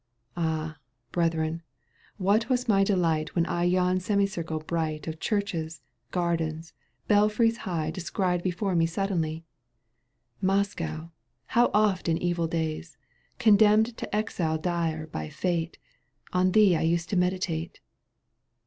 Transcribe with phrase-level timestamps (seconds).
[0.01, 0.03] ^®
[0.35, 0.77] Ah!
[1.11, 1.61] brethren,
[2.17, 5.11] what was my delight When I yon semicircle bright v!
[5.11, 6.73] Of churches, gardens,
[7.07, 9.45] belfries high X^ Descried before me suddenly!
[10.41, 11.11] Moscow,
[11.53, 12.97] how oft in evil days,
[13.37, 15.77] '^ Condemned to exile dire by fate,
[16.33, 17.79] On thee I used to meditate